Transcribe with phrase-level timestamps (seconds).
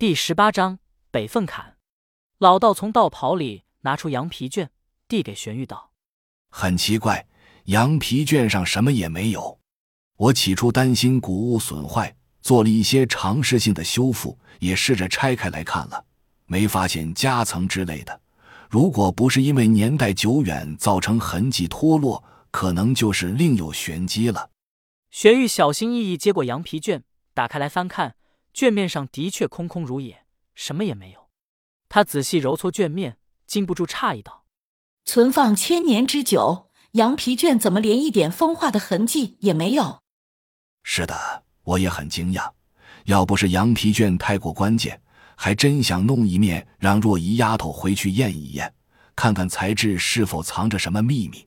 [0.00, 0.78] 第十八章
[1.10, 1.76] 北凤坎。
[2.38, 4.70] 老道从道袍里拿出羊皮卷，
[5.06, 5.90] 递给玄玉道
[6.48, 7.26] ：“很奇怪，
[7.64, 9.60] 羊皮卷上什么也没有。
[10.16, 16.02] 我起初担心古物损坏，做了一些尝试性的修复，也试着拆开来看了，
[16.46, 18.22] 没发现夹层之类的。
[18.70, 24.48] 如果不是因为年代久远造成痕迹脱落，可能就是另有玄机了。”
[25.12, 27.04] 玄玉小心翼翼接过羊皮卷，
[27.34, 28.14] 打开来翻看。
[28.52, 31.28] 卷面上的确空空如也，什么也没有。
[31.88, 34.44] 他仔细揉搓卷面，禁不住诧异道
[35.04, 40.00] ：“存放千年之久，羊皮卷怎么连一点风化的痕迹也没有？”
[40.82, 42.50] 是的，我也很惊讶。
[43.06, 45.00] 要不是羊皮卷太过关键，
[45.36, 48.74] 还真想弄一面让若仪丫头回去验一验，
[49.16, 51.46] 看看材质是否藏着什么秘密。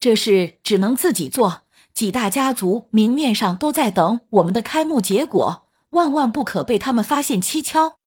[0.00, 5.63] 这事只能自己做，几大家族明面上都在等我们的开幕结果。
[5.94, 7.98] 万万不可被他们发现蹊跷。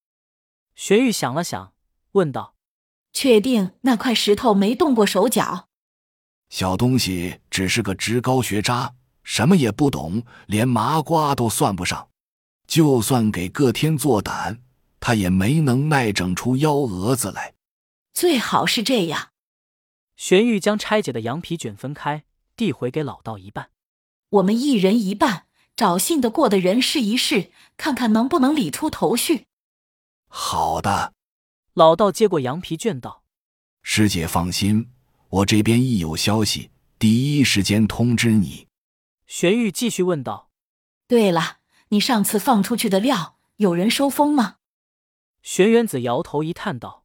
[0.76, 1.74] 玄玉想了想，
[2.12, 2.56] 问道
[3.12, 5.68] ：“确定那块石头没动过手脚？”
[6.50, 8.94] 小东西只是个职高学渣，
[9.24, 12.10] 什么也不懂，连麻瓜都算不上。
[12.68, 14.62] 就算给各天做胆，
[15.00, 17.56] 他也没能耐整出幺蛾子来。
[18.14, 19.30] 最好是这样。
[20.16, 23.70] 玄玉将拆解的羊皮卷分开，递回给老道一半。
[24.30, 25.47] 我们一人一半。
[25.78, 29.46] 找信得过的人试一试，看看能不能理出头绪。
[30.28, 31.14] 好的，
[31.76, 33.24] 老道接过羊皮卷道
[33.84, 34.90] ：“师姐放心，
[35.30, 38.68] 我这边一有消息，第一时间通知你。”
[39.28, 40.50] 玄玉继续问道
[41.08, 41.58] ：“对了，
[41.90, 44.56] 你上次放出去的料，有人收风吗？”
[45.44, 47.04] 玄元子摇头一叹道：“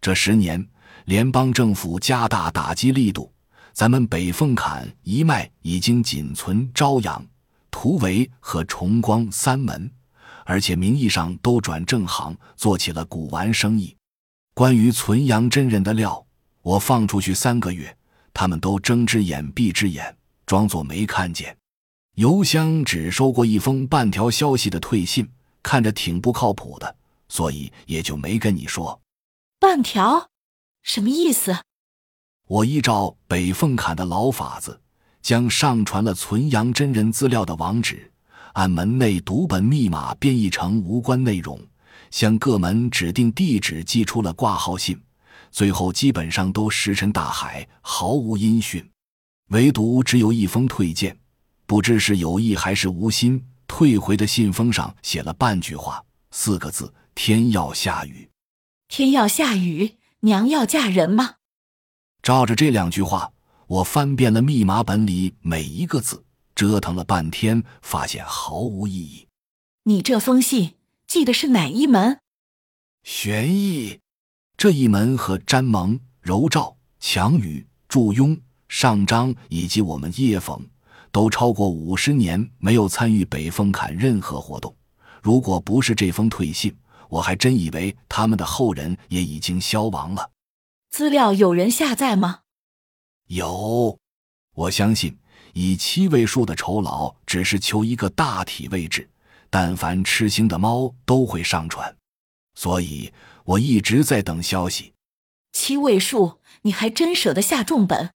[0.00, 0.70] 这十年，
[1.04, 3.34] 联邦政府加大打击力度，
[3.72, 7.26] 咱们北凤坎一脉已经仅存朝阳。”
[7.74, 9.90] 图为和崇光三门，
[10.44, 13.96] 而且名义上都转正行，做起了古玩生意。
[14.54, 16.24] 关于存阳真人的料，
[16.62, 17.94] 我放出去三个月，
[18.32, 21.56] 他们都睁只眼闭只眼，装作没看见。
[22.14, 25.28] 邮箱只收过一封半条消息的退信，
[25.60, 26.96] 看着挺不靠谱的，
[27.28, 29.00] 所以也就没跟你说。
[29.58, 30.28] 半条，
[30.84, 31.56] 什么意思？
[32.46, 34.80] 我依照北凤坎的老法子。
[35.24, 38.12] 将上传了存阳真人资料的网址，
[38.52, 41.58] 按门内读本密码编译成无关内容，
[42.10, 45.00] 向各门指定地址寄出了挂号信，
[45.50, 48.86] 最后基本上都石沉大海，毫无音讯。
[49.48, 51.18] 唯独只有一封退件，
[51.64, 58.28] 不知是有意还是无心，退回的信封上写了半句话，四个字：“天要下雨。”
[58.88, 61.36] 天要下雨，娘要嫁人吗？
[62.22, 63.30] 照着这两句话。
[63.66, 69.26] 我翻遍了密码本里每一个字，折腾了半天，发现毫无意义。
[69.84, 70.74] 你这封信
[71.06, 72.18] 寄的是哪一门？
[73.02, 74.00] 玄义
[74.56, 78.38] 这一门和詹蒙、柔照、强宇、祝庸、
[78.68, 80.66] 上章以及我们叶冯，
[81.10, 84.74] 都超过五十年没有参与北凤坎任何活动。
[85.22, 86.74] 如果不是这封退信，
[87.08, 90.30] 我还真以为他们的后人也已经消亡了。
[90.90, 92.40] 资料有人下载吗？
[93.28, 93.98] 有，
[94.54, 95.16] 我相信
[95.54, 99.08] 以七位数的酬劳只是求一个大体位置，
[99.48, 101.96] 但凡吃腥的猫都会上传，
[102.54, 103.12] 所以
[103.44, 104.92] 我一直在等消息。
[105.52, 108.10] 七位数，你还真舍得下重本？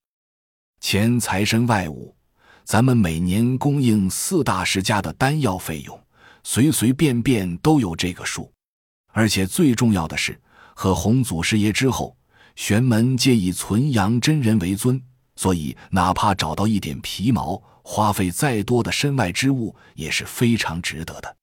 [0.80, 2.16] 钱财身外物，
[2.64, 6.00] 咱们每年供应四大世家的丹药费用，
[6.44, 8.52] 随随便便都有这个数。
[9.08, 10.40] 而且最重要的是，
[10.76, 12.16] 和洪祖师爷之后。
[12.60, 15.02] 玄门皆以存阳真人为尊，
[15.38, 21.38] 所以哪怕找到一点皮毛，花费再多的身外之物也是非常值得的。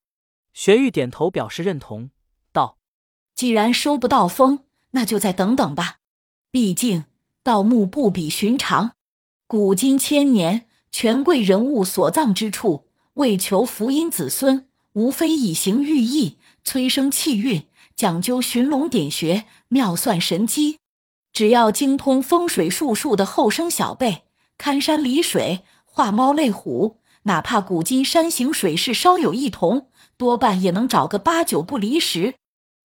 [0.52, 2.10] 玄玉点头表示认同，
[2.52, 2.76] 道
[3.34, 6.00] ：“既然收不到风，那就再等等吧。
[6.50, 7.06] 毕竟
[7.42, 8.92] 盗墓不比寻常，
[9.46, 17.66] 古今千年，权贵人物所葬之处，为求福荫子孙，无非以形寓意，催生气运，
[17.96, 20.78] 讲究寻龙点穴，妙算神机。”
[21.36, 24.22] 只要精通风水术数的后生小辈，
[24.56, 32.36] 看山理水、画猫类虎，哪怕古今山形水势稍有异同，多半也能找个八九不离十。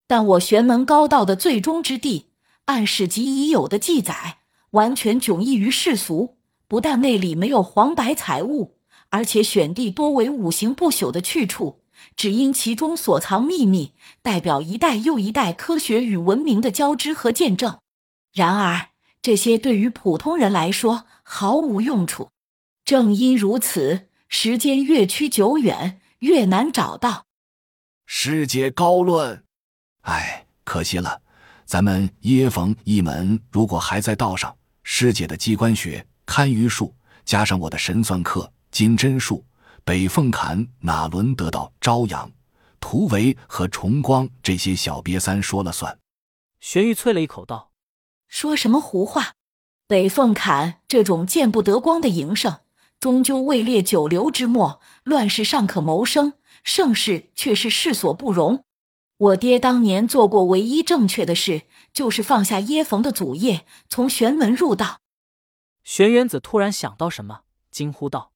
[0.06, 2.26] 但我玄门高道的最终之地，
[2.66, 4.40] 按史籍已有的记载，
[4.72, 6.36] 完全迥异于世俗。
[6.68, 8.76] 不但内里没有黄白财物，
[9.08, 11.78] 而且选地多为五行不朽的去处，
[12.14, 17.78] 只因其中所藏秘密，代表一代又一代科学与文明的交织和见证。
[18.32, 18.88] 然而，
[19.20, 22.30] 这些对于普通人来说毫无用处。
[22.84, 27.26] 正因如此，时间越趋久远，越难找到。
[28.06, 29.44] 师姐高论。
[30.02, 31.22] 哎，可惜了，
[31.64, 36.94] 咱们耶冯一门如果还在道上，师姐的机关学、堪舆术，
[37.24, 39.44] 加上我的神算课、金针术，
[39.84, 42.30] 北凤坎哪轮得到朝阳、
[42.80, 45.96] 突围和崇光这些小瘪三说了算？
[46.60, 47.70] 玄玉啐了一口道
[48.32, 49.34] ：“说什么胡话！
[49.86, 52.60] 北凤坎这种见不得光的营生，
[52.98, 54.80] 终究位列九流之末。
[55.04, 56.32] 乱世尚可谋生，
[56.64, 58.64] 盛世却是世所不容。
[59.18, 65.00] 我爹当年做过唯一正确的事，就是放下耶冯的祖业，从玄门入道。”
[65.84, 67.40] 玄元子突然想到什么，
[67.70, 68.32] 惊呼道：“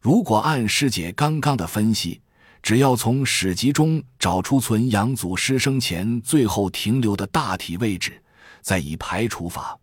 [0.00, 2.22] 如果按师姐刚刚的分析，
[2.62, 8.22] 只要从史籍中找出存阳祖师生前最后停留的大体位置，
[8.64, 9.78] 再以排除法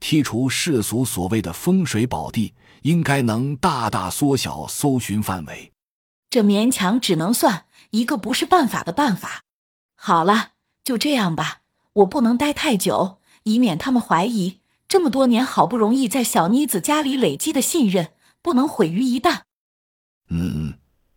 [0.00, 2.52] 剔除世俗所谓的风水宝地，
[2.82, 5.72] 应该能大大缩小搜寻范围。
[6.28, 9.44] 这勉强只能算一个不是办法的办法。
[9.94, 10.50] 好了，
[10.82, 11.60] 就这样吧，
[11.94, 19.40] 我不能待太久，以免他们怀疑。”这么多年，好不容易在小妮子家里累积的信任，不能毁于一旦。
[20.28, 20.74] 嗯，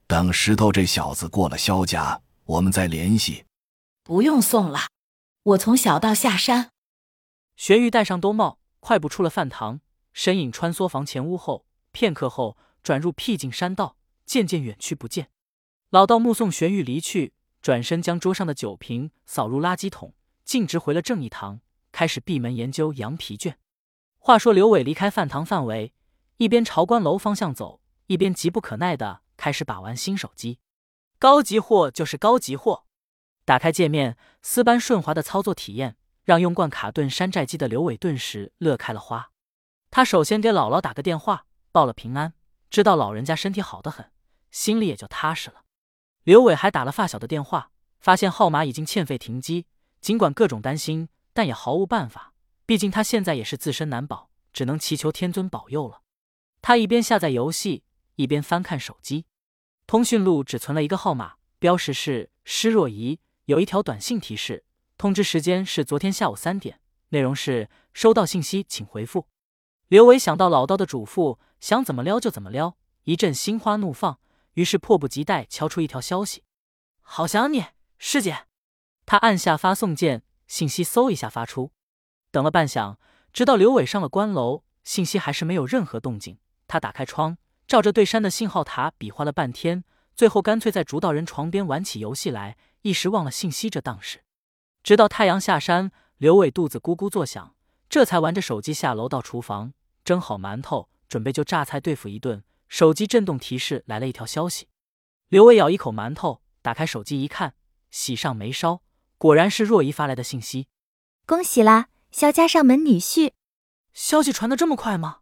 [0.07, 3.43] 等石头这小子过了萧家，我们再联系。
[4.03, 4.87] 不用送了，
[5.43, 6.69] 我从小道下山。
[7.57, 9.81] 玄玉戴上兜帽，快步出了饭堂，
[10.13, 15.31] 身影穿梭房前屋后，片刻后转入僻静山道，渐渐远去不见。
[15.89, 20.13] 老道目送玄玉离去，转身将桌上的酒瓶扫入垃圾桶，
[20.45, 21.61] 径直回了正义堂，
[21.91, 23.57] 开始闭门研究羊皮卷。
[24.19, 25.93] 话说刘伟离开饭堂范围，
[26.37, 30.59] 一边朝关楼方向走，一边急不可耐的开始把玩新手机。
[31.17, 32.85] 高级货就是高级货，
[33.45, 39.31] 打开界面，丝般顺滑的操作体验，让用惯卡顿山寨机的刘伟顿时乐开了花。
[39.89, 42.33] 他首先给姥姥打个电话，报了平安，
[42.69, 44.11] 知道老人家身体好得很，
[44.51, 45.63] 心里也就踏实了。
[46.25, 47.71] 刘伟还打了发小的电话，
[48.01, 49.67] 发现号码已经欠费停机，
[50.01, 52.33] 尽管各种担心，但也毫无办法。
[52.65, 56.01] 毕竟他现在也是自身难保，只能祈求天尊保佑了。
[56.61, 57.85] 他一边下载游戏，
[58.15, 59.27] 一边翻看手机，
[59.85, 63.21] 通讯录只存了一个号码，标识是施若仪。
[63.45, 64.65] 有一条短信提示，
[64.97, 66.79] 通知时间是昨天下午三点，
[67.09, 69.27] 内容是收到信息请回复。
[69.89, 74.19] 刘伟想到老道的嘱咐，想怎么撩就怎么撩，一阵心花怒放，
[74.53, 76.43] 于是迫不及待敲出一条消息
[77.01, 77.63] ：“好想你，
[77.99, 78.45] 师姐。”
[79.05, 81.71] 他按下发送键，信息嗖一下发出。
[82.31, 82.97] 等了半晌，
[83.31, 86.39] 直到刘伟上了关楼，信息还是没有任何动静。
[86.67, 89.83] 他打开窗，照着对山的信号塔比划了半天，
[90.15, 94.23] 最后干脆在主导人床边玩起游戏来，一时忘了信息这档事。
[94.87, 97.53] 直到太阳下山，刘伟肚子咕咕作响，
[97.89, 99.73] 这才玩着手机下楼到厨房
[100.05, 102.41] 蒸好馒头，准备就榨菜对付一顿。
[102.69, 104.69] 手机震动提示来了一条消息，
[105.27, 107.55] 刘伟咬一口馒头，打开手机一看，
[107.91, 108.81] 喜上眉梢，
[109.17, 110.69] 果然是若依发来的信息
[111.27, 113.33] ：“恭喜啦！”肖家上门女婿，
[113.93, 115.17] 消息传的这么快吗？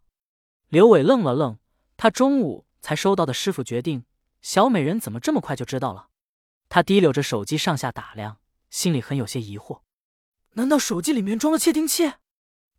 [0.70, 1.58] 刘伟愣了愣，
[1.98, 4.06] 他中午才收到的师傅决定，
[4.44, 6.10] 小美人怎么这么快就知道了？
[6.70, 8.38] 他提溜着手机上下打量，
[8.76, 9.84] 心里很有些疑惑。
[10.56, 12.16] 难道手机里面装了窃听器？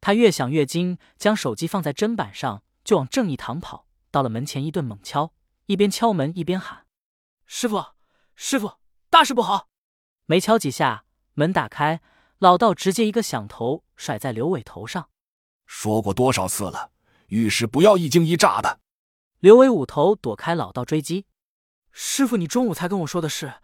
[0.03, 3.87] 他越想越惊，将手机放在砧板上，就往正义堂跑。
[4.11, 5.33] 到了门前，一顿猛敲，
[5.65, 6.85] 一边敲门一边喊
[7.47, 7.83] ：“师傅，
[8.35, 8.75] 师傅，
[9.09, 9.71] 大事不好！”
[10.27, 12.03] 没敲几下，门打开。
[12.41, 15.09] 老道直接一个响头甩在刘伟头上，
[15.65, 16.91] 说过多少次了，
[17.29, 18.81] 遇事不要一惊一乍的。
[19.39, 21.25] 刘伟捂头躲开老道追击。
[21.91, 23.55] 师傅，你中午才跟我说的事，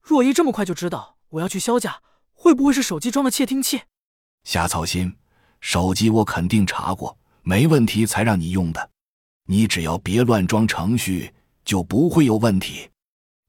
[0.00, 2.00] 若依这么快就知道我要去萧家，
[2.32, 3.82] 会不会是手机装了窃听器？
[4.44, 5.16] 瞎操心，
[5.60, 8.90] 手机我肯定查过，没问题才让你用的。
[9.46, 12.90] 你只要别乱装程序，就不会有问题。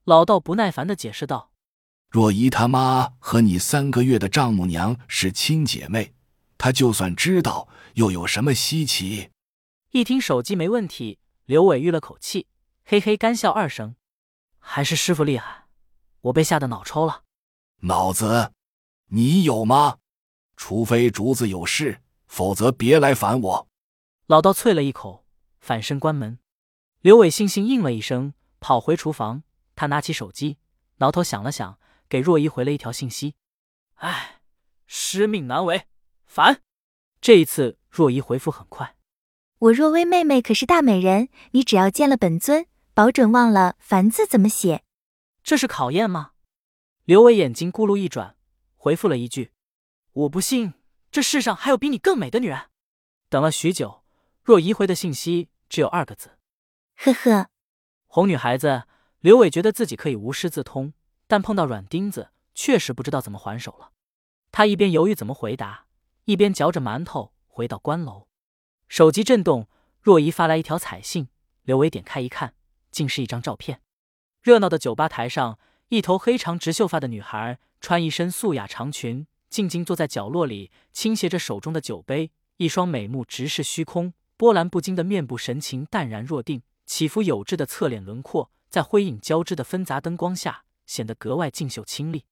[0.04, 1.52] 老道不耐烦的解释道。
[2.10, 6.12] 若依他妈和你三个月的丈母娘是亲姐妹，
[6.58, 9.30] 她就算知道又有什么稀奇？
[9.92, 12.48] 一听手机没问题，刘伟吁了口气，
[12.84, 13.94] 嘿嘿干笑二声。
[14.58, 15.66] 还是师傅厉害，
[16.22, 17.22] 我被吓得脑抽了。
[17.80, 18.52] 脑子，
[19.06, 19.98] 你有吗？
[20.56, 23.68] 除非竹子有事，否则别来烦我。
[24.26, 25.24] 老道啐了一口，
[25.60, 26.38] 反身关门。
[27.00, 29.42] 刘伟悻悻应了一声，跑回厨房。
[29.74, 30.58] 他拿起手机，
[30.96, 31.78] 挠头想了想。
[32.08, 33.34] 给若依回了一条信息，
[33.96, 34.40] 哎，
[34.86, 35.88] 师命难违，
[36.24, 36.62] 烦。
[37.20, 38.94] 这一次若依回复很快，
[39.58, 44.84] 我若薇妹妹可是大美人，你只要见了本尊，保准忘了凡字怎么写。
[45.42, 46.30] 这是考验吗？
[47.06, 48.34] 刘伟眼睛咕噜一转，
[48.74, 49.52] 回复了一句：
[50.10, 50.74] 我不信
[51.12, 52.62] 这世上还有比你更美的女人。
[53.28, 54.02] 等了许久，
[54.42, 56.36] 若依回的信息只有二个字：
[56.96, 57.48] 呵呵。
[58.08, 58.88] 哄女孩子，
[59.20, 60.94] 刘伟觉得自己可以无师自通。
[61.28, 63.92] 但碰到软钉子，确实不知道怎么还手了。
[64.50, 65.86] 他一边犹豫怎么回答，
[66.24, 68.26] 一边嚼着馒头回到关楼。
[68.88, 69.68] 手机震动，
[70.00, 71.28] 若仪发来一条彩信。
[71.62, 72.54] 刘伟点开一看，
[72.90, 73.80] 竟是一张照片。
[74.42, 92.24] 热闹的酒吧台上，一头黑长直秀发的女孩，穿一身素雅长裙，静静坐在角落里，倾斜着手中的酒杯，一双美目直视虚空，波澜不惊的面部神情淡然若定，起伏有致的侧脸轮廓，在辉影交织的纷杂灯光下，显得格外静秀清丽。